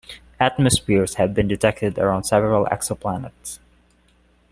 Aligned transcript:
Atmospheres 0.39 1.13
have 1.17 1.35
been 1.35 1.47
detected 1.47 1.99
around 1.99 2.23
several 2.23 2.65
exoplanets. 2.65 3.59